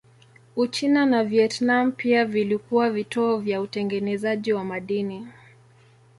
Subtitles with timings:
[0.55, 5.27] Uchina na Vietnam pia vilikuwa vituo vya utengenezaji wa madini.